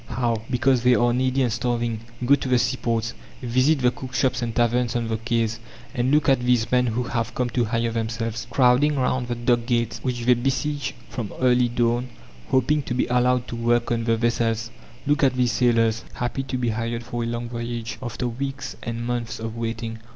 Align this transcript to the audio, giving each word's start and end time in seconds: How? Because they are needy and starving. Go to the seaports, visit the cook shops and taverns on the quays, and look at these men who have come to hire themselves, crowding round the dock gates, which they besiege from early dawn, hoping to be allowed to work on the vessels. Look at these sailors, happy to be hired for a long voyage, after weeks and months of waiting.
How? 0.07 0.41
Because 0.49 0.81
they 0.81 0.95
are 0.95 1.13
needy 1.13 1.43
and 1.43 1.53
starving. 1.53 1.99
Go 2.25 2.33
to 2.33 2.49
the 2.49 2.57
seaports, 2.57 3.13
visit 3.39 3.81
the 3.81 3.91
cook 3.91 4.15
shops 4.15 4.41
and 4.41 4.55
taverns 4.55 4.95
on 4.95 5.07
the 5.09 5.17
quays, 5.17 5.59
and 5.93 6.09
look 6.09 6.27
at 6.27 6.39
these 6.39 6.71
men 6.71 6.87
who 6.87 7.03
have 7.03 7.35
come 7.35 7.51
to 7.51 7.65
hire 7.65 7.91
themselves, 7.91 8.47
crowding 8.49 8.95
round 8.97 9.27
the 9.27 9.35
dock 9.35 9.67
gates, 9.67 9.99
which 10.01 10.21
they 10.25 10.33
besiege 10.33 10.95
from 11.07 11.31
early 11.39 11.67
dawn, 11.69 12.07
hoping 12.47 12.81
to 12.81 12.95
be 12.95 13.05
allowed 13.11 13.47
to 13.49 13.55
work 13.55 13.91
on 13.91 14.05
the 14.05 14.17
vessels. 14.17 14.71
Look 15.05 15.23
at 15.23 15.35
these 15.35 15.51
sailors, 15.51 16.03
happy 16.15 16.41
to 16.45 16.57
be 16.57 16.69
hired 16.69 17.03
for 17.03 17.23
a 17.23 17.27
long 17.27 17.47
voyage, 17.47 17.99
after 18.01 18.27
weeks 18.27 18.75
and 18.81 19.05
months 19.05 19.39
of 19.39 19.55
waiting. 19.55 19.99